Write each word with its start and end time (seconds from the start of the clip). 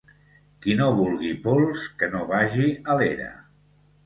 Qui 0.63 0.73
no 0.79 0.87
vulgui 0.99 1.33
pols, 1.43 1.83
que 2.01 2.09
no 2.15 2.23
vagi 2.33 2.67
a 2.73 2.97
l'era 3.03 3.31